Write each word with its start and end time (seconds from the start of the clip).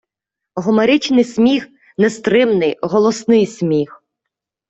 Гомеричний 0.55 1.23
сміх- 1.23 1.67
нестримний, 1.97 2.77
голосний 2.81 3.47
сміх 3.47 4.03